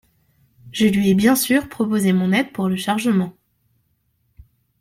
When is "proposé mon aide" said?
1.69-2.51